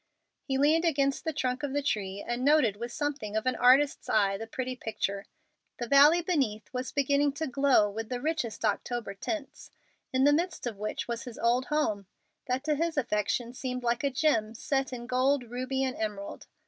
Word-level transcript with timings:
He 0.41 0.57
leaned 0.57 0.83
against 0.83 1.25
the 1.25 1.31
trunk 1.31 1.61
of 1.61 1.73
the 1.73 1.83
tree 1.83 2.25
and 2.27 2.43
noted 2.43 2.75
with 2.75 2.91
something 2.91 3.35
of 3.37 3.45
an 3.45 3.55
artist's 3.55 4.09
eye 4.09 4.35
the 4.35 4.47
pretty 4.47 4.75
picture. 4.75 5.25
The 5.77 5.87
valley 5.87 6.23
beneath 6.23 6.73
was 6.73 6.91
beginning 6.91 7.33
to 7.33 7.45
glow 7.45 7.87
with 7.87 8.09
the 8.09 8.19
richest 8.19 8.65
October 8.65 9.13
tints, 9.13 9.69
in 10.11 10.23
the 10.23 10.33
midst 10.33 10.65
of 10.65 10.79
which 10.79 11.07
was 11.07 11.25
his 11.25 11.37
old 11.37 11.65
home, 11.65 12.07
that 12.47 12.63
to 12.63 12.73
his 12.73 12.97
affection 12.97 13.53
seemed 13.53 13.83
like 13.83 14.03
a 14.03 14.09
gem 14.09 14.55
set 14.55 14.91
in 14.91 15.05
gold, 15.05 15.51
ruby, 15.51 15.83
and 15.83 15.95
emerald. 15.95 16.47